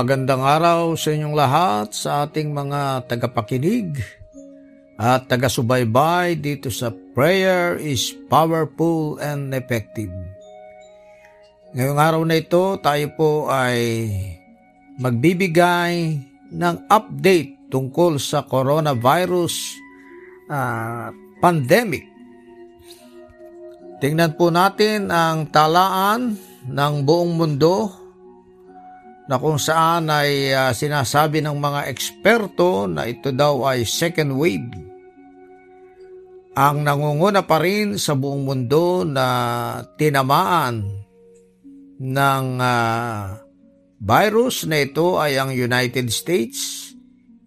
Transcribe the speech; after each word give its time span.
Magandang 0.00 0.40
araw 0.40 0.96
sa 0.96 1.12
inyong 1.12 1.36
lahat 1.36 1.92
sa 1.92 2.24
ating 2.24 2.56
mga 2.56 3.04
tagapakinig 3.04 4.00
at 4.96 5.28
taga-subaybay 5.28 6.40
dito 6.40 6.72
sa 6.72 6.88
Prayer 7.12 7.76
is 7.76 8.08
Powerful 8.32 9.20
and 9.20 9.52
Effective. 9.52 10.08
Ngayong 11.76 12.00
araw 12.00 12.22
na 12.24 12.40
ito, 12.40 12.80
tayo 12.80 13.12
po 13.12 13.52
ay 13.52 14.08
magbibigay 14.96 16.16
ng 16.48 16.76
update 16.88 17.68
tungkol 17.68 18.16
sa 18.16 18.48
coronavirus 18.48 19.76
uh, 20.48 21.12
pandemic. 21.44 22.08
Tingnan 24.00 24.32
po 24.32 24.48
natin 24.48 25.12
ang 25.12 25.52
talaan 25.52 26.40
ng 26.64 26.94
buong 27.04 27.36
mundo 27.36 27.99
na 29.30 29.38
kung 29.38 29.62
saan 29.62 30.10
ay 30.10 30.50
uh, 30.50 30.74
sinasabi 30.74 31.38
ng 31.38 31.54
mga 31.54 31.86
eksperto 31.86 32.90
na 32.90 33.06
ito 33.06 33.30
daw 33.30 33.62
ay 33.62 33.86
second 33.86 34.34
wave. 34.34 34.74
Ang 36.58 36.82
nangunguna 36.82 37.46
pa 37.46 37.62
rin 37.62 37.94
sa 37.94 38.18
buong 38.18 38.42
mundo 38.42 39.06
na 39.06 39.86
tinamaan 39.94 40.82
ng 42.02 42.46
uh, 42.58 43.38
virus 44.02 44.66
na 44.66 44.82
ito 44.82 45.22
ay 45.22 45.38
ang 45.38 45.54
United 45.54 46.10
States, 46.10 46.90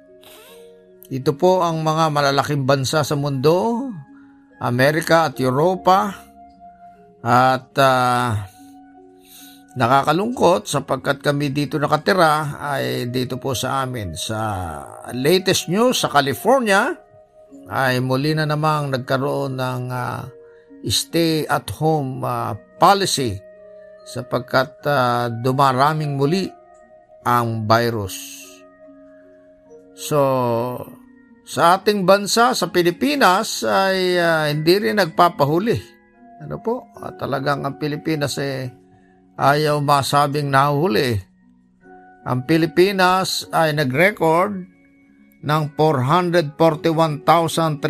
Ito 1.13 1.37
po 1.37 1.61
ang 1.61 1.85
mga 1.85 2.17
malalaking 2.17 2.65
bansa 2.65 3.05
sa 3.05 3.15
mundo, 3.15 3.93
Amerika 4.57 5.29
at 5.29 5.37
Europa. 5.37 6.17
At 7.21 7.77
uh, 7.77 8.60
Nakakalungkot 9.71 10.67
sapagkat 10.67 11.23
kami 11.23 11.55
dito 11.55 11.79
nakatira 11.79 12.59
ay 12.59 13.07
dito 13.07 13.39
po 13.39 13.55
sa 13.55 13.87
amin. 13.87 14.19
Sa 14.19 14.41
latest 15.15 15.71
news 15.71 16.03
sa 16.03 16.11
California 16.11 16.91
ay 17.71 18.03
muli 18.03 18.35
na 18.35 18.51
namang 18.51 18.91
nagkaroon 18.91 19.55
ng 19.55 19.85
uh, 19.95 20.27
stay 20.91 21.47
at 21.47 21.71
home 21.79 22.27
uh, 22.27 22.59
policy 22.83 23.39
sapagkat 24.03 24.83
uh, 24.91 25.31
dumaraming 25.31 26.19
muli 26.19 26.51
ang 27.23 27.63
virus. 27.71 28.43
So, 29.95 30.19
sa 31.47 31.79
ating 31.79 32.09
bansa, 32.09 32.57
sa 32.57 32.67
Pilipinas, 32.73 33.63
ay 33.63 34.19
uh, 34.19 34.49
hindi 34.49 34.75
rin 34.81 34.99
nagpapahuli. 34.99 35.79
Ano 36.41 36.57
po? 36.59 36.89
Talagang 37.21 37.69
ang 37.69 37.77
Pilipinas 37.77 38.41
ay 38.41 38.49
eh, 38.49 38.80
ayaw 39.41 39.81
masabing 39.81 40.53
nahuli. 40.53 41.17
Ang 42.29 42.45
Pilipinas 42.45 43.49
ay 43.49 43.73
nag-record 43.73 44.69
ng 45.41 45.63
441,399. 45.73 47.81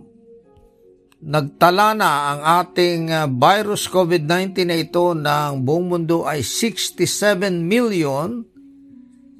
nagtala 1.24 1.96
na 1.96 2.36
ang 2.36 2.40
ating 2.60 3.08
uh, 3.08 3.24
virus 3.24 3.88
COVID-19 3.88 4.68
na 4.68 4.76
ito 4.76 5.16
ng 5.16 5.64
buong 5.64 5.88
mundo 5.88 6.28
ay 6.28 6.44
67 6.44 7.64
million 7.64 8.44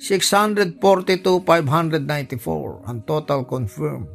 642,594 0.01 2.89
ang 2.89 2.99
total 3.05 3.45
confirmed. 3.49 4.09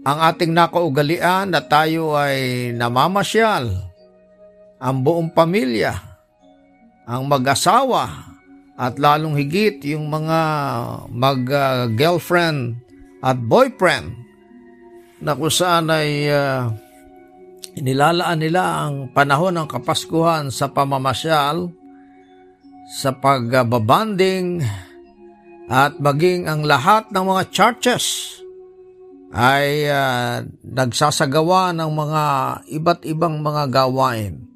ang 0.00 0.18
ating 0.32 0.50
nakaugalian 0.50 1.52
na 1.52 1.60
tayo 1.60 2.16
ay 2.16 2.72
namamasyal, 2.72 3.68
ang 4.80 4.96
buong 5.04 5.28
pamilya, 5.30 5.92
ang 7.04 7.28
mag-asawa, 7.28 8.32
at 8.80 8.96
lalong 8.96 9.36
higit 9.36 9.84
yung 9.92 10.08
mga 10.08 10.40
mag-girlfriend 11.12 12.80
at 13.20 13.36
boyfriend 13.36 14.16
na 15.20 15.36
kung 15.36 15.52
saan 15.52 15.92
ay 15.92 16.28
uh, 16.32 16.72
inilalaan 17.76 18.40
nila 18.40 18.88
ang 18.88 19.12
panahon 19.12 19.56
ng 19.60 19.68
Kapaskuhan 19.68 20.48
sa 20.48 20.72
pamamasyal, 20.72 21.68
sa 22.90 23.14
pagbabanding, 23.14 24.64
at 25.70 26.02
maging 26.02 26.50
ang 26.50 26.66
lahat 26.66 27.14
ng 27.14 27.24
mga 27.30 27.42
churches 27.54 28.36
ay 29.30 29.86
uh, 29.86 30.42
nagsasagawa 30.66 31.70
ng 31.78 31.90
mga 31.94 32.24
iba't 32.74 33.00
ibang 33.06 33.38
mga 33.38 33.70
gawain. 33.70 34.50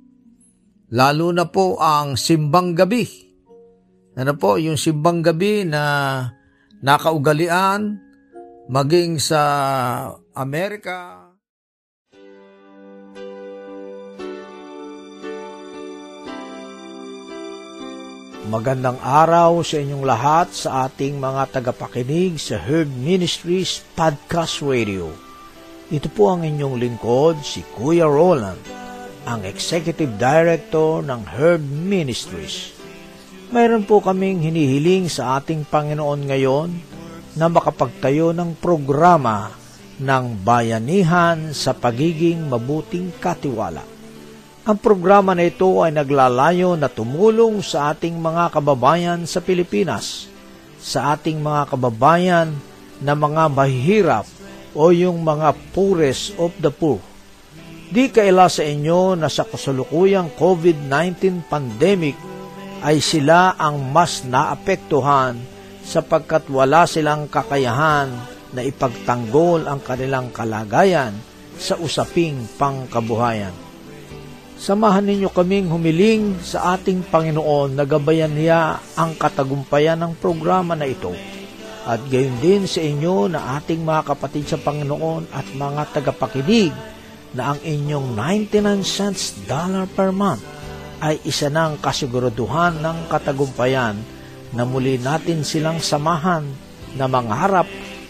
Lalo 0.91 1.31
na 1.31 1.47
po 1.47 1.79
ang 1.79 2.19
simbang 2.19 2.75
gabi. 2.75 3.07
Ano 4.19 4.35
po, 4.35 4.59
yung 4.59 4.75
simbang 4.79 5.23
gabi 5.23 5.63
na 5.63 5.83
nakaugalian 6.83 7.99
maging 8.67 9.23
sa 9.23 9.43
Amerika. 10.35 11.31
Magandang 18.51 18.99
araw 18.99 19.63
sa 19.63 19.79
inyong 19.79 20.03
lahat 20.03 20.51
sa 20.51 20.91
ating 20.91 21.23
mga 21.23 21.55
tagapakinig 21.55 22.43
sa 22.43 22.59
Herb 22.59 22.91
Ministries 22.91 23.87
Podcast 23.95 24.59
Radio. 24.59 25.15
Ito 25.95 26.11
po 26.11 26.35
ang 26.35 26.43
inyong 26.43 26.83
lingkod, 26.83 27.39
si 27.47 27.63
Kuya 27.79 28.11
Roland, 28.11 28.59
ang 29.31 29.47
Executive 29.47 30.19
Director 30.19 31.07
ng 31.07 31.31
Herb 31.31 31.63
Ministries. 31.63 32.75
Mayroon 33.55 33.87
po 33.87 34.03
kaming 34.03 34.43
hinihiling 34.43 35.07
sa 35.07 35.39
ating 35.39 35.63
Panginoon 35.63 36.27
ngayon 36.27 36.75
na 37.39 37.47
makapagtayo 37.47 38.35
ng 38.35 38.59
programa 38.59 39.64
ng 40.01 40.25
bayanihan 40.43 41.55
sa 41.55 41.75
pagiging 41.75 42.51
mabuting 42.51 43.15
katiwala 43.19 43.95
ang 44.65 44.81
programa 44.81 45.37
na 45.37 45.45
ito 45.45 45.85
ay 45.85 45.93
naglalayo 45.93 46.73
na 46.73 46.89
tumulong 46.89 47.61
sa 47.61 47.93
ating 47.93 48.17
mga 48.17 48.49
kababayan 48.49 49.29
sa 49.29 49.45
Pilipinas, 49.45 50.25
sa 50.81 51.13
ating 51.13 51.37
mga 51.37 51.69
kababayan 51.69 52.49
na 52.97 53.13
mga 53.13 53.53
mahihirap 53.53 54.25
o 54.73 54.89
yung 54.89 55.21
mga 55.21 55.53
poorest 55.77 56.33
of 56.41 56.49
the 56.65 56.73
poor. 56.73 56.97
Di 57.93 58.09
kaila 58.09 58.49
sa 58.49 58.65
inyo 58.65 59.13
na 59.21 59.29
sa 59.29 59.45
kasalukuyang 59.45 60.33
COVID-19 60.33 61.45
pandemic 61.45 62.17
ay 62.81 63.05
sila 63.05 63.61
ang 63.61 63.93
mas 63.93 64.25
naapektuhan 64.25 65.37
sapagkat 65.85 66.49
wala 66.49 66.89
silang 66.89 67.29
kakayahan 67.29 68.09
na 68.55 68.63
ipagtanggol 68.63 69.67
ang 69.67 69.83
kanilang 69.83 70.31
kalagayan 70.31 71.13
sa 71.59 71.75
usaping 71.79 72.47
pangkabuhayan. 72.57 73.53
Samahan 74.55 75.05
ninyo 75.05 75.29
kaming 75.29 75.69
humiling 75.69 76.39
sa 76.41 76.79
ating 76.79 77.05
Panginoon 77.11 77.75
na 77.75 77.85
gabayan 77.85 78.33
niya 78.33 78.81
ang 78.95 79.13
katagumpayan 79.19 79.99
ng 80.01 80.13
programa 80.17 80.73
na 80.79 80.87
ito. 80.87 81.13
At 81.85 82.01
gayon 82.09 82.41
din 82.41 82.65
sa 82.65 82.81
inyo 82.81 83.29
na 83.29 83.61
ating 83.61 83.85
mga 83.85 84.15
kapatid 84.15 84.49
sa 84.49 84.57
Panginoon 84.57 85.29
at 85.35 85.45
mga 85.53 85.83
tagapakinig 85.93 86.73
na 87.37 87.53
ang 87.53 87.61
inyong 87.61 88.15
99 88.17 88.87
cents 88.87 89.37
dollar 89.45 89.85
per 89.91 90.15
month 90.15 90.41
ay 91.03 91.21
isa 91.27 91.53
ng 91.53 91.83
kasiguraduhan 91.83 92.81
ng 92.81 92.99
katagumpayan 93.11 94.01
na 94.55 94.63
muli 94.65 94.97
natin 94.97 95.45
silang 95.45 95.83
samahan 95.83 96.47
na 96.95 97.05
mangarap 97.11 97.69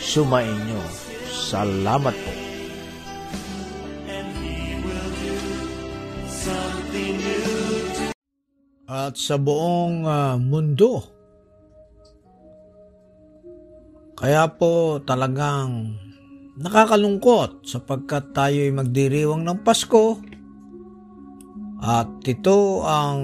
sumainyo. 0.00 0.80
Salamat 1.28 2.14
po. 2.14 2.46
at 8.86 9.18
sa 9.18 9.34
buong 9.36 10.06
uh, 10.06 10.38
mundo. 10.38 11.02
Kaya 14.16 14.48
po 14.48 15.02
talagang 15.04 15.92
nakakalungkot 16.56 17.68
sapagkat 17.68 18.32
tayo 18.32 18.56
ay 18.56 18.72
magdiriwang 18.72 19.44
ng 19.44 19.60
Pasko 19.60 20.16
at 21.84 22.08
ito 22.24 22.80
ang 22.88 23.20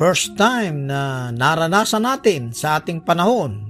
first 0.00 0.32
time 0.40 0.88
na 0.88 1.28
naranasan 1.28 2.08
natin 2.08 2.56
sa 2.56 2.80
ating 2.80 3.04
panahon 3.04 3.69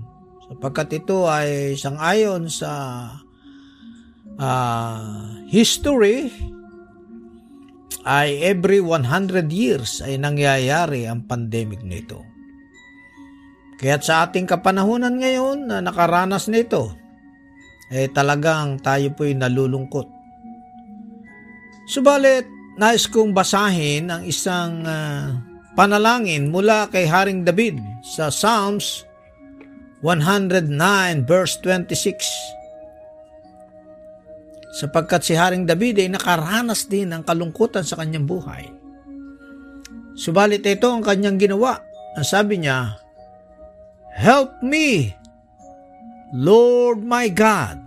sapagkat 0.50 0.98
ito 0.98 1.30
ay 1.30 1.78
isang 1.78 1.94
ayon 1.94 2.50
sa 2.50 2.70
uh, 4.34 5.30
history 5.46 6.34
ay 8.02 8.42
every 8.42 8.82
100 8.82 9.46
years 9.46 10.02
ay 10.02 10.18
nangyayari 10.18 11.06
ang 11.06 11.22
pandemic 11.22 11.86
nito. 11.86 12.26
Kaya 13.78 13.96
sa 14.02 14.28
ating 14.28 14.44
kapanahunan 14.44 15.22
ngayon 15.22 15.70
na 15.70 15.78
nakaranas 15.80 16.50
nito, 16.50 16.92
eh 17.88 18.10
talagang 18.10 18.82
tayo 18.82 19.14
po'y 19.14 19.32
nalulungkot. 19.38 20.04
Subalit, 21.88 22.44
nais 22.76 23.08
kong 23.08 23.32
basahin 23.32 24.12
ang 24.12 24.22
isang 24.26 24.84
uh, 24.84 25.32
panalangin 25.78 26.52
mula 26.52 26.92
kay 26.92 27.08
Haring 27.08 27.46
David 27.46 27.80
sa 28.04 28.28
Psalms 28.28 29.08
109 30.00 31.28
verse 31.28 31.60
26 31.60 32.50
sapagkat 34.70 35.20
si 35.26 35.34
Haring 35.36 35.66
David 35.68 36.00
ay 36.00 36.08
nakaranas 36.08 36.86
din 36.88 37.10
ng 37.10 37.26
kalungkutan 37.26 37.84
sa 37.84 37.98
kanyang 37.98 38.24
buhay. 38.24 38.70
Subalit 40.16 40.64
ito 40.64 40.88
ang 40.88 41.02
kanyang 41.02 41.36
ginawa. 41.36 41.82
Ang 42.16 42.26
sabi 42.26 42.62
niya, 42.62 42.96
Help 44.14 44.62
me, 44.62 45.12
Lord 46.32 47.02
my 47.02 47.28
God. 47.28 47.82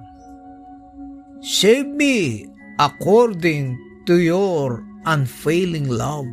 Save 1.43 1.87
me 1.87 2.47
according 2.79 3.75
to 4.07 4.19
your 4.19 4.83
unfailing 5.03 5.91
love. 5.91 6.27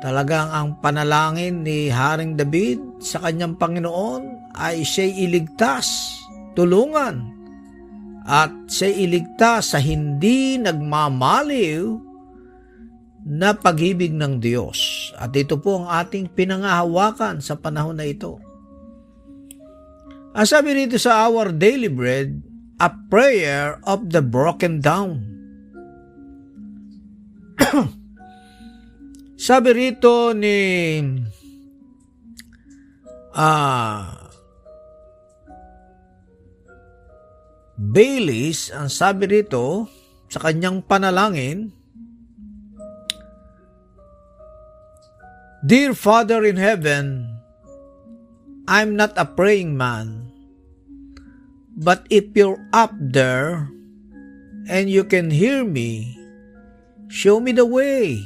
Talagang 0.00 0.48
ang 0.52 0.68
panalangin 0.80 1.64
ni 1.64 1.88
Haring 1.88 2.36
David 2.36 2.80
sa 3.02 3.20
kanyang 3.20 3.60
Panginoon 3.60 4.54
ay 4.56 4.82
siya'y 4.82 5.28
iligtas, 5.28 5.88
tulungan, 6.56 7.36
at 8.26 8.50
siya 8.66 8.90
iligtas 8.90 9.70
sa 9.70 9.78
hindi 9.78 10.58
nagmamaliw 10.58 11.84
na 13.26 13.54
pag-ibig 13.54 14.10
ng 14.14 14.42
Diyos. 14.42 15.10
At 15.14 15.34
ito 15.38 15.58
po 15.62 15.82
ang 15.82 15.86
ating 15.90 16.34
pinangahawakan 16.34 17.38
sa 17.38 17.54
panahon 17.54 17.98
na 17.98 18.06
ito. 18.06 18.38
Ang 20.36 20.46
sabi 20.46 20.74
rito 20.74 20.98
sa 20.98 21.26
Our 21.26 21.54
Daily 21.54 21.88
Bread, 21.88 22.42
a 22.76 22.90
prayer 23.08 23.80
of 23.86 24.12
the 24.12 24.20
broken 24.20 24.84
down. 24.84 25.22
sabi 29.48 29.70
rito 29.72 30.36
ni 30.36 30.58
ah 33.36 34.26
Baileys, 37.76 38.72
ang 38.72 38.88
sabi 38.88 39.28
rito 39.28 39.84
sa 40.32 40.40
kanyang 40.40 40.80
panalangin, 40.80 41.76
Dear 45.60 45.92
Father 45.92 46.40
in 46.48 46.56
Heaven, 46.56 47.36
I'm 48.64 48.96
not 48.96 49.12
a 49.20 49.28
praying 49.28 49.76
man, 49.76 50.32
but 51.76 52.08
if 52.08 52.32
you're 52.32 52.58
up 52.72 52.96
there, 52.96 53.68
and 54.66 54.90
you 54.90 55.06
can 55.06 55.30
hear 55.30 55.62
me, 55.62 56.16
show 57.12 57.38
me 57.38 57.52
the 57.52 57.68
way. 57.68 58.18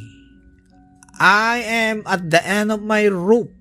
I 1.20 1.60
am 1.60 2.06
at 2.08 2.32
the 2.32 2.40
end 2.40 2.72
of 2.72 2.80
my 2.80 3.04
rope. 3.10 3.59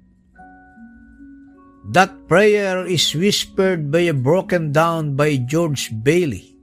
That 1.87 2.27
prayer 2.27 2.83
is 2.85 3.15
whispered 3.15 3.91
by 3.91 4.11
a 4.11 4.13
broken 4.13 4.71
down 4.71 5.15
by 5.15 5.37
George 5.39 5.95
Bailey. 6.03 6.55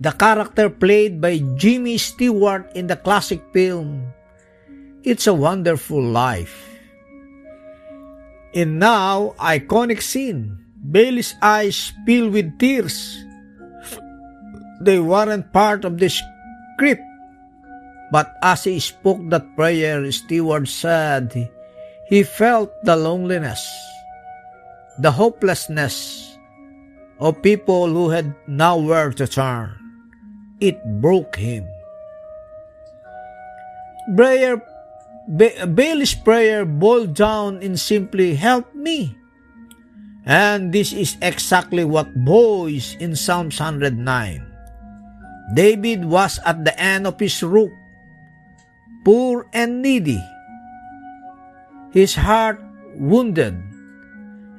The 0.00 0.12
character 0.16 0.70
played 0.70 1.20
by 1.20 1.38
Jimmy 1.54 1.98
Stewart 1.98 2.72
in 2.74 2.88
the 2.88 2.96
classic 2.96 3.44
film 3.52 4.10
It's 5.04 5.26
a 5.26 5.34
Wonderful 5.34 6.02
Life. 6.02 6.72
In 8.52 8.78
now 8.78 9.34
iconic 9.38 10.02
scene, 10.02 10.58
Bailey's 10.78 11.34
eyes 11.40 11.92
filled 12.06 12.32
with 12.32 12.58
tears. 12.58 13.14
They 14.82 14.98
weren't 14.98 15.52
part 15.52 15.84
of 15.86 15.98
the 15.98 16.10
script, 16.10 17.06
but 18.10 18.34
as 18.42 18.64
he 18.64 18.82
spoke 18.82 19.22
that 19.30 19.54
prayer, 19.54 20.02
Stewart 20.10 20.66
said 20.66 21.30
he 22.12 22.20
felt 22.20 22.68
the 22.84 22.92
loneliness, 22.92 23.64
the 25.00 25.08
hopelessness 25.08 26.36
of 27.16 27.40
people 27.40 27.88
who 27.88 28.12
had 28.12 28.36
nowhere 28.44 29.16
to 29.16 29.24
turn. 29.24 29.72
It 30.60 30.76
broke 31.00 31.40
him. 31.40 31.64
Prayer, 34.12 34.60
ba- 35.24 35.64
Bailey's 35.64 36.12
prayer 36.12 36.68
boiled 36.68 37.16
down 37.16 37.64
in 37.64 37.80
simply, 37.80 38.36
Help 38.36 38.68
me. 38.76 39.16
And 40.28 40.68
this 40.68 40.92
is 40.92 41.16
exactly 41.24 41.88
what 41.88 42.12
boys 42.28 42.92
in 43.00 43.16
Psalms 43.16 43.56
109. 43.56 43.96
David 45.56 46.04
was 46.04 46.38
at 46.44 46.60
the 46.60 46.76
end 46.76 47.08
of 47.08 47.16
his 47.18 47.42
rope, 47.42 47.72
poor 49.00 49.48
and 49.56 49.80
needy, 49.80 50.20
his 51.92 52.16
heart 52.16 52.60
wounded, 52.96 53.54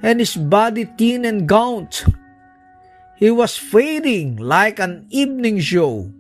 and 0.02 0.20
his 0.22 0.38
body 0.38 0.86
thin 0.86 1.26
and 1.26 1.50
gaunt. 1.50 2.06
He 3.18 3.30
was 3.30 3.58
fading 3.58 4.38
like 4.38 4.80
an 4.80 5.08
evening 5.10 5.60
show, 5.60 6.14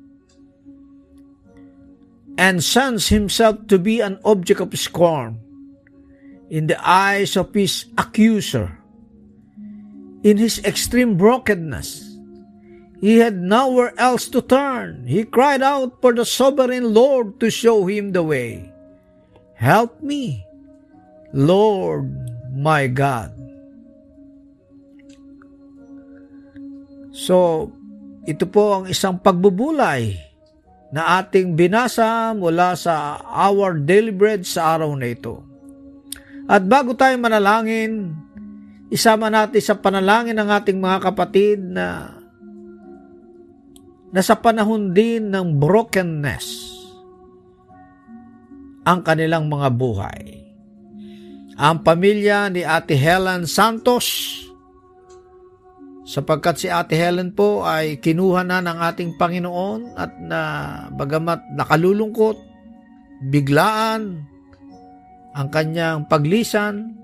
and 2.38 2.64
sensed 2.64 3.10
himself 3.10 3.68
to 3.68 3.78
be 3.78 4.02
an 4.02 4.20
object 4.26 4.60
of 4.60 4.74
scorn 4.78 5.40
in 6.50 6.68
the 6.68 6.78
eyes 6.82 7.38
of 7.38 7.54
his 7.54 7.86
accuser 7.98 8.84
in 10.24 10.40
his 10.40 10.64
extreme 10.64 11.20
brokenness. 11.20 12.16
He 13.04 13.20
had 13.20 13.36
nowhere 13.36 13.94
else 14.00 14.32
to 14.32 14.42
turn. 14.42 15.04
He 15.06 15.28
cried 15.28 15.62
out 15.62 16.00
for 16.00 16.16
the 16.16 16.24
sovereign 16.24 16.96
Lord 16.96 17.40
to 17.44 17.52
show 17.52 17.86
him 17.86 18.16
the 18.16 18.24
way. 18.24 18.72
Help 19.60 20.02
me, 20.02 20.48
Lord 21.34 22.08
my 22.54 22.86
God. 22.94 23.34
So, 27.14 27.70
ito 28.26 28.46
po 28.50 28.82
ang 28.82 28.86
isang 28.90 29.18
pagbubulay 29.18 30.18
na 30.94 31.18
ating 31.22 31.58
binasa 31.58 32.32
mula 32.38 32.78
sa 32.78 33.18
Our 33.22 33.82
Daily 33.82 34.14
Bread 34.14 34.46
sa 34.46 34.78
araw 34.78 34.94
na 34.94 35.10
ito. 35.10 35.42
At 36.46 36.66
bago 36.66 36.94
tayo 36.94 37.18
manalangin, 37.18 38.14
Isama 38.94 39.26
natin 39.34 39.58
sa 39.58 39.74
panalangin 39.74 40.38
ng 40.38 40.50
ating 40.54 40.78
mga 40.78 41.02
kapatid 41.02 41.58
na 41.66 42.14
nasa 44.14 44.38
panahon 44.38 44.94
din 44.94 45.34
ng 45.34 45.58
brokenness 45.58 46.46
ang 48.86 49.02
kanilang 49.02 49.50
mga 49.50 49.74
buhay. 49.74 50.43
Ang 51.54 51.86
pamilya 51.86 52.50
ni 52.50 52.66
Ate 52.66 52.98
Helen 52.98 53.46
Santos, 53.46 54.06
sapagkat 56.04 56.62
si 56.62 56.68
Ate 56.68 56.98
Helen 56.98 57.34
po 57.34 57.62
ay 57.62 58.02
kinuha 58.02 58.42
na 58.42 58.60
ng 58.62 58.80
ating 58.90 59.16
Panginoon 59.22 59.94
at 59.94 60.12
na 60.18 60.42
bagamat 60.94 61.42
nakalulungkot, 61.54 62.38
biglaan 63.30 64.26
ang 65.34 65.48
kanyang 65.50 66.06
paglisan, 66.10 67.04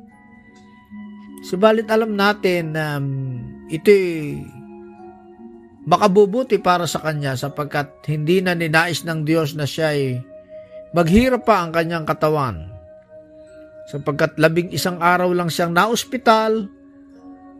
Subalit 1.39 1.87
alam 1.87 2.19
natin 2.19 2.75
na 2.75 2.99
um, 2.99 3.39
ito'y 3.71 4.43
makabubuti 5.87 6.59
para 6.59 6.83
sa 6.83 6.99
kanya 6.99 7.39
sapagkat 7.39 8.03
hindi 8.11 8.43
na 8.43 8.53
ninais 8.53 9.07
ng 9.07 9.23
Diyos 9.23 9.55
na 9.55 9.63
siya 9.63 9.95
ay 9.95 10.19
maghirap 10.91 11.47
pa 11.47 11.63
ang 11.63 11.71
kanyang 11.71 12.03
katawan. 12.03 12.68
Sapagkat 13.89 14.37
labing 14.37 14.69
isang 14.69 15.01
araw 15.01 15.33
lang 15.33 15.49
siyang 15.49 15.73
naospital 15.73 16.69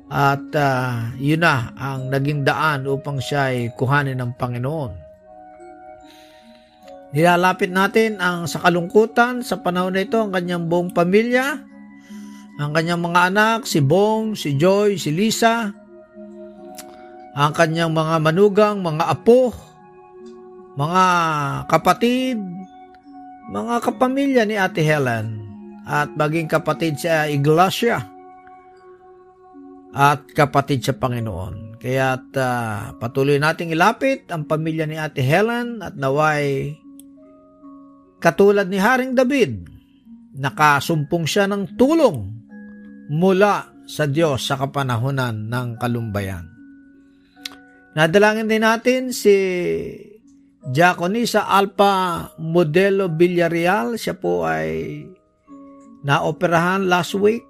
at 0.09 0.45
uh, 0.53 1.09
yun 1.17 1.41
na 1.41 1.74
ang 1.74 2.13
naging 2.13 2.45
daan 2.45 2.86
upang 2.86 3.17
siya 3.17 3.50
ay 3.50 3.74
kuhanin 3.74 4.17
ng 4.21 4.38
Panginoon. 4.38 4.93
Nilalapit 7.09 7.74
natin 7.74 8.21
ang 8.21 8.45
sa 8.45 8.62
kalungkutan 8.62 9.41
sa 9.41 9.57
panahon 9.57 9.98
na 9.98 10.05
ito 10.05 10.21
ang 10.21 10.29
kanyang 10.29 10.69
buong 10.69 10.93
pamilya 10.93 11.69
ang 12.59 12.75
kanyang 12.75 13.00
mga 13.00 13.31
anak, 13.31 13.59
si 13.63 13.79
Bong, 13.79 14.36
si 14.36 14.59
Joy, 14.59 15.00
si 15.00 15.15
Lisa, 15.15 15.71
ang 17.31 17.55
kanyang 17.55 17.95
mga 17.95 18.19
manugang, 18.19 18.83
mga 18.83 19.07
apo, 19.07 19.55
mga 20.75 21.03
kapatid, 21.71 22.36
mga 23.48 23.79
kapamilya 23.79 24.43
ni 24.43 24.59
Ate 24.59 24.83
Helen, 24.83 25.48
at 25.89 26.13
maging 26.13 26.46
kapatid 26.46 27.01
sa 27.01 27.25
Iglesia 27.25 27.98
at 29.89 30.22
kapatid 30.38 30.86
sa 30.86 30.93
Panginoon. 30.93 31.81
Kaya 31.81 32.22
uh, 32.22 32.93
patuloy 33.01 33.41
nating 33.41 33.74
ilapit 33.74 34.29
ang 34.29 34.46
pamilya 34.46 34.86
ni 34.86 35.01
Ate 35.01 35.25
Helen 35.25 35.81
at 35.81 35.98
naway 35.98 36.77
katulad 38.22 38.69
ni 38.69 38.77
Haring 38.77 39.17
David, 39.17 39.65
nakasumpong 40.38 41.25
siya 41.25 41.50
ng 41.50 41.74
tulong 41.74 42.17
mula 43.10 43.81
sa 43.89 44.05
Diyos 44.05 44.46
sa 44.46 44.62
kapanahunan 44.62 45.50
ng 45.50 45.67
kalumbayan. 45.81 46.46
Nadalangin 47.98 48.46
din 48.46 48.62
natin 48.62 49.10
si 49.10 49.34
Diaconisa 50.62 51.50
Alpha 51.50 52.29
Modelo 52.38 53.10
Villarreal. 53.10 53.98
Siya 53.98 54.13
po 54.13 54.46
ay 54.46 55.01
naoperahan 56.03 56.87
last 56.87 57.15
week. 57.17 57.45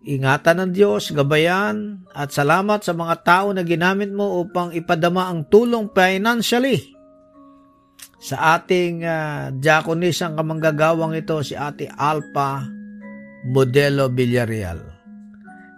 Ingatan 0.00 0.64
ng 0.64 0.72
Diyos, 0.72 1.12
gabayan, 1.12 2.08
at 2.16 2.32
salamat 2.32 2.80
sa 2.80 2.96
mga 2.96 3.20
tao 3.20 3.52
na 3.52 3.60
ginamit 3.60 4.08
mo 4.08 4.40
upang 4.40 4.72
ipadama 4.72 5.28
ang 5.28 5.44
tulong 5.52 5.92
financially 5.92 6.96
sa 8.16 8.56
ating 8.56 9.04
uh, 9.04 9.52
diakonisang 9.52 10.40
kamanggagawang 10.40 11.16
ito, 11.20 11.44
si 11.44 11.52
Ate 11.52 11.88
Alpha 11.92 12.64
Modelo 13.44 14.08
Villarreal. 14.08 14.80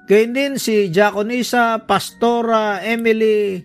Gayun 0.07 0.35
din 0.35 0.53
si 0.59 0.91
Diaconisa 0.91 1.83
Pastora 1.83 2.83
Emily 2.83 3.63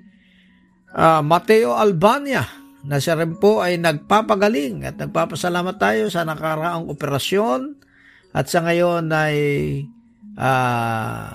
uh, 0.94 1.22
Mateo 1.22 1.78
Albania 1.78 2.57
na 2.88 3.04
siya 3.04 3.20
rin 3.20 3.36
po 3.36 3.60
ay 3.60 3.76
nagpapagaling 3.76 4.88
at 4.88 4.96
nagpapasalamat 4.96 5.76
tayo 5.76 6.08
sa 6.08 6.24
nakaraang 6.24 6.88
operasyon 6.88 7.76
at 8.32 8.48
sa 8.48 8.64
ngayon 8.64 9.12
ay 9.12 9.38
uh, 10.40 11.28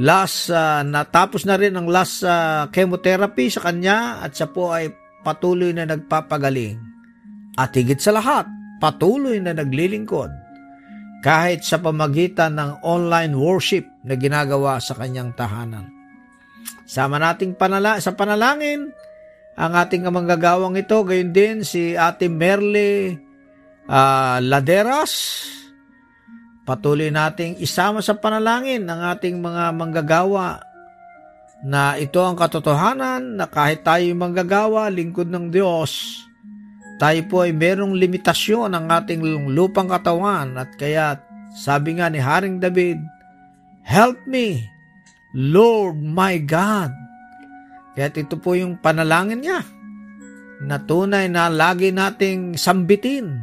last 0.00 0.48
uh, 0.48 0.80
natapos 0.80 1.44
na 1.44 1.60
rin 1.60 1.76
ang 1.76 1.84
last 1.84 2.24
uh, 2.24 2.64
chemotherapy 2.72 3.52
sa 3.52 3.68
kanya 3.68 4.24
at 4.24 4.32
siya 4.32 4.48
po 4.48 4.72
ay 4.72 4.88
patuloy 5.20 5.76
na 5.76 5.84
nagpapagaling 5.84 6.80
at 7.60 7.76
higit 7.76 8.00
sa 8.00 8.16
lahat 8.16 8.48
patuloy 8.80 9.36
na 9.36 9.52
naglilingkod 9.52 10.32
kahit 11.20 11.60
sa 11.60 11.76
pamagitan 11.76 12.56
ng 12.56 12.80
online 12.86 13.36
worship 13.36 13.84
na 14.06 14.14
ginagawa 14.14 14.78
sa 14.78 14.94
kanyang 14.94 15.34
tahanan. 15.34 15.90
Sama 16.86 17.18
nating 17.18 17.58
panala 17.58 17.98
sa 17.98 18.14
panalangin 18.14 18.94
ang 19.56 19.72
ating 19.72 20.04
kamanggagawang 20.04 20.76
ito, 20.76 21.00
gayon 21.00 21.32
din 21.32 21.64
si 21.64 21.96
Ate 21.96 22.28
Merle 22.28 23.16
uh, 23.88 24.36
Laderas. 24.44 25.44
Patuloy 26.68 27.08
nating 27.08 27.56
isama 27.64 28.04
sa 28.04 28.20
panalangin 28.20 28.84
ang 28.84 29.16
ating 29.16 29.40
mga 29.40 29.72
manggagawa 29.72 30.60
na 31.64 31.96
ito 31.96 32.20
ang 32.20 32.36
katotohanan 32.36 33.40
na 33.40 33.48
kahit 33.48 33.80
tayo 33.80 34.04
manggagawa, 34.12 34.92
lingkod 34.92 35.30
ng 35.32 35.48
Diyos, 35.48 36.20
tayo 37.00 37.20
po 37.28 37.48
ay 37.48 37.56
merong 37.56 37.96
limitasyon 37.96 38.76
ng 38.76 38.86
ating 38.92 39.20
lupang 39.52 39.88
katawan 39.88 40.52
at 40.60 40.76
kaya 40.76 41.16
sabi 41.56 41.96
nga 41.96 42.12
ni 42.12 42.20
Haring 42.20 42.60
David, 42.60 43.00
Help 43.86 44.20
me, 44.28 44.66
Lord 45.32 45.96
my 46.02 46.36
God. 46.42 47.05
Kaya 47.96 48.12
ito 48.12 48.36
po 48.36 48.52
yung 48.52 48.76
panalangin 48.76 49.40
niya 49.40 49.64
na 50.60 50.76
tunay 50.76 51.32
na 51.32 51.48
lagi 51.48 51.88
nating 51.96 52.60
sambitin. 52.60 53.40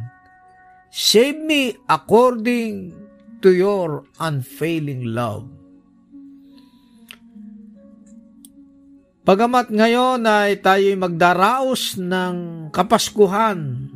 Save 0.94 1.42
me 1.42 1.74
according 1.90 2.94
to 3.42 3.50
your 3.50 4.06
unfailing 4.22 5.10
love. 5.10 5.50
Pagamat 9.24 9.74
ngayon 9.74 10.22
ay 10.22 10.62
tayo'y 10.62 10.94
magdaraos 10.94 11.98
ng 11.98 12.68
kapaskuhan 12.70 13.90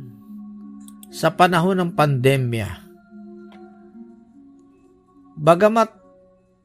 sa 1.13 1.31
panahon 1.31 1.79
ng 1.79 1.91
pandemya. 1.93 2.69
Bagamat 5.39 5.98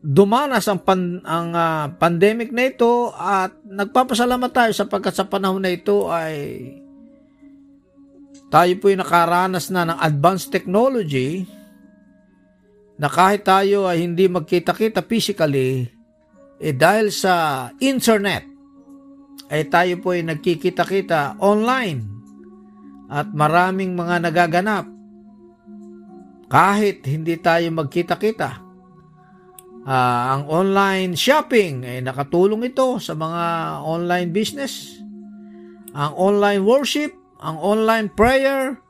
dumanas 0.04 0.68
ang, 0.68 0.84
pan, 0.84 1.24
ang 1.24 1.56
uh, 1.56 1.88
pandemic 1.96 2.52
na 2.52 2.68
ito 2.68 3.08
at 3.16 3.56
nagpapasalamat 3.64 4.52
tayo 4.52 4.72
sapagkat 4.76 5.16
sa 5.16 5.24
panahon 5.24 5.64
na 5.64 5.72
ito 5.72 6.12
ay 6.12 6.36
tayo 8.52 8.72
po'y 8.84 9.00
nakaranas 9.00 9.72
na 9.72 9.88
ng 9.88 9.98
advanced 10.04 10.52
technology 10.52 11.48
na 13.00 13.08
kahit 13.08 13.48
tayo 13.48 13.88
ay 13.88 14.04
hindi 14.04 14.28
magkita-kita 14.30 15.02
physically, 15.08 15.88
eh 16.60 16.74
dahil 16.76 17.10
sa 17.10 17.66
internet, 17.82 18.46
ay 19.50 19.66
tayo 19.66 19.98
po 19.98 20.14
ay 20.14 20.22
nagkikita-kita 20.22 21.40
online 21.42 22.06
at 23.10 23.32
maraming 23.34 23.96
mga 23.98 24.22
nagaganap 24.22 24.86
kahit 26.46 27.02
hindi 27.08 27.34
tayo 27.40 27.66
magkita-kita. 27.74 28.63
Uh, 29.84 30.22
ang 30.32 30.42
online 30.48 31.12
shopping 31.12 31.84
ay 31.84 32.00
nakatulong 32.00 32.72
ito 32.72 32.96
sa 32.96 33.12
mga 33.12 33.44
online 33.84 34.32
business. 34.32 34.96
Ang 35.92 36.12
online 36.16 36.64
worship, 36.64 37.12
ang 37.36 37.60
online 37.60 38.08
prayer, 38.08 38.80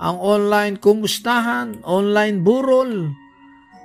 ang 0.00 0.16
online 0.16 0.80
kumustahan, 0.80 1.84
online 1.84 2.40
burol, 2.40 3.12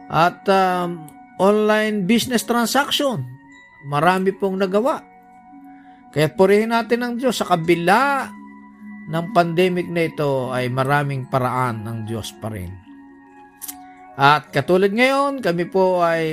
at 0.08 0.48
um, 0.48 1.03
online 1.36 2.08
business 2.08 2.48
transaction. 2.48 3.27
Marami 3.91 4.32
pong 4.32 4.63
nagawa. 4.63 5.03
Kaya 6.15 6.32
purihin 6.32 6.72
natin 6.72 7.03
ang 7.03 7.13
Diyos 7.20 7.43
sa 7.43 7.50
kabila 7.50 8.32
ng 9.12 9.25
pandemic 9.36 9.91
na 9.91 10.08
ito 10.08 10.53
ay 10.55 10.72
maraming 10.72 11.27
paraan 11.27 11.84
ng 11.84 11.98
Diyos 12.08 12.32
pa 12.39 12.48
rin. 12.48 12.83
At 14.13 14.53
katulad 14.53 14.93
ngayon, 14.93 15.41
kami 15.41 15.65
po 15.74 16.05
ay 16.05 16.25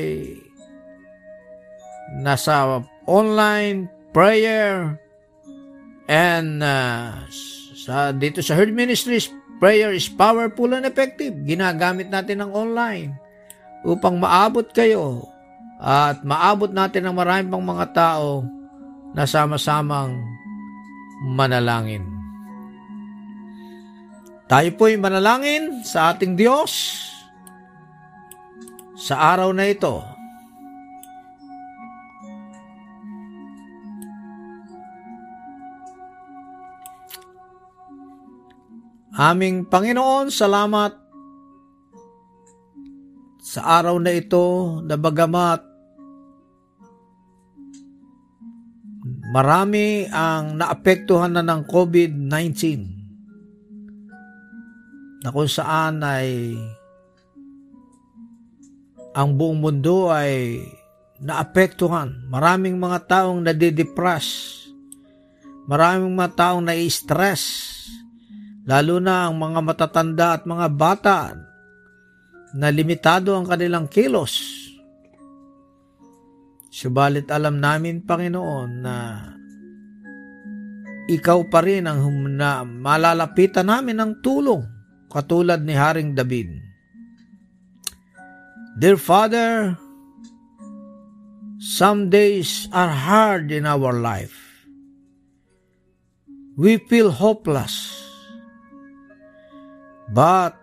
nasa 2.20 2.84
online 3.08 3.88
prayer 4.12 5.00
and 6.04 6.60
uh, 6.60 7.24
sa 7.80 8.12
dito 8.12 8.44
sa 8.44 8.58
Herd 8.58 8.76
Ministries, 8.76 9.32
prayer 9.56 9.96
is 9.96 10.12
powerful 10.12 10.76
and 10.76 10.84
effective. 10.84 11.32
Ginagamit 11.48 12.12
natin 12.12 12.44
ang 12.44 12.52
online 12.52 13.16
upang 13.80 14.20
maabot 14.20 14.68
kayo 14.76 15.24
at 15.80 16.20
maabot 16.20 16.68
natin 16.68 17.08
ang 17.08 17.16
maraming 17.16 17.48
pang 17.48 17.64
mga 17.64 17.86
tao 17.96 18.44
na 19.16 19.24
sama-samang 19.24 20.20
manalangin. 21.32 22.04
Tayo 24.44 24.68
po'y 24.76 25.00
manalangin 25.00 25.80
sa 25.86 26.12
ating 26.12 26.36
Diyos 26.36 27.00
sa 29.00 29.32
araw 29.32 29.56
na 29.56 29.64
ito. 29.72 30.04
Aming 39.16 39.64
Panginoon, 39.68 40.28
salamat 40.28 40.92
sa 43.40 43.80
araw 43.80 43.96
na 43.96 44.12
ito 44.12 44.78
na 44.84 45.00
bagamat 45.00 45.70
Marami 49.30 50.10
ang 50.10 50.58
naapektuhan 50.58 51.30
na 51.30 51.46
ng 51.46 51.62
COVID-19 51.70 52.58
na 55.22 55.30
kung 55.30 55.46
saan 55.46 56.02
ay 56.02 56.58
ang 59.14 59.34
buong 59.34 59.58
mundo 59.58 60.08
ay 60.10 60.62
naapektuhan. 61.20 62.26
Maraming 62.30 62.78
mga 62.78 62.98
taong 63.06 63.42
nadidepress. 63.42 64.58
Maraming 65.66 66.14
mga 66.14 66.30
taong 66.34 66.62
nai-stress. 66.66 67.42
Lalo 68.64 69.02
na 69.02 69.26
ang 69.26 69.34
mga 69.38 69.60
matatanda 69.62 70.26
at 70.38 70.42
mga 70.46 70.66
bata 70.70 71.18
na 72.54 72.66
limitado 72.70 73.34
ang 73.34 73.46
kanilang 73.46 73.86
kilos 73.86 74.60
Subalit 76.70 77.26
alam 77.34 77.58
namin, 77.58 78.06
Panginoon, 78.06 78.70
na 78.78 78.96
ikaw 81.10 81.50
pa 81.50 81.66
rin 81.66 81.90
ang 81.90 81.98
hum- 82.06 82.38
na 82.38 82.62
malalapitan 82.62 83.66
namin 83.66 83.98
ng 83.98 84.12
tulong 84.22 84.62
katulad 85.10 85.58
ni 85.66 85.74
Haring 85.74 86.14
David. 86.14 86.69
Dear 88.80 88.96
Father, 88.96 89.76
some 91.60 92.08
days 92.08 92.64
are 92.72 92.88
hard 92.88 93.52
in 93.52 93.68
our 93.68 93.92
life. 93.92 94.64
We 96.56 96.80
feel 96.88 97.12
hopeless. 97.12 98.00
But 100.08 100.56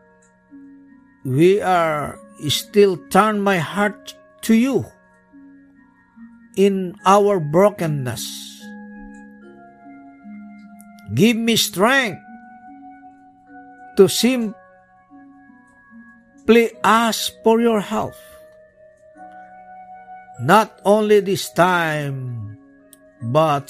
we 1.21 1.62
are 1.62 2.17
still 2.49 2.97
turn 3.13 3.38
my 3.38 3.62
heart 3.62 4.17
to 4.49 4.58
you 4.58 4.89
in 6.58 6.97
our 7.06 7.38
brokenness. 7.38 8.25
Give 11.13 11.38
me 11.38 11.53
strength 11.53 12.25
to 14.01 14.10
simply 16.47 16.71
ask 16.79 17.36
for 17.43 17.60
your 17.60 17.83
help. 17.83 18.15
Not 20.39 20.79
only 20.86 21.19
this 21.19 21.51
time, 21.51 22.55
but 23.19 23.67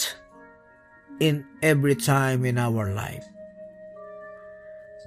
in 1.19 1.41
every 1.65 1.95
time 1.95 2.45
in 2.45 2.61
our 2.61 2.93
life. 2.93 3.25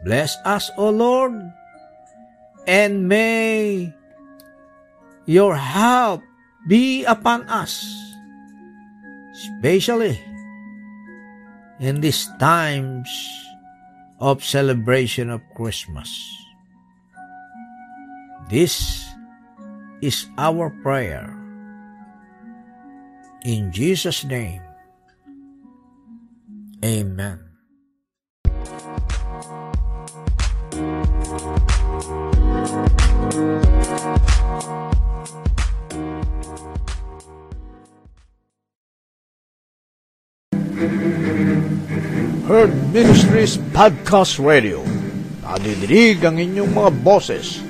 Bless 0.02 0.35
us, 0.42 0.66
O 0.74 0.90
Lord, 0.90 1.38
and 2.66 3.06
may 3.06 3.94
your 5.30 5.54
help 5.54 6.26
be 6.66 7.04
upon 7.06 7.46
us, 7.46 7.87
especially 9.30 10.18
in 11.78 12.00
these 12.02 12.26
times 12.42 13.06
of 14.18 14.42
celebration 14.42 15.30
of 15.30 15.38
Christmas. 15.54 16.11
This 18.51 19.07
is 20.03 20.27
our 20.35 20.75
prayer. 20.83 21.31
In 23.47 23.71
Jesus' 23.71 24.27
name, 24.27 24.59
Amen. 26.83 27.39
Herd 42.51 42.75
Ministries 42.91 43.63
Podcast 43.71 44.43
Radio. 44.43 44.83
Nadidinig 45.47 46.27
ang 46.27 46.35
inyong 46.35 46.75
mga 46.75 46.91
boses. 47.07 47.69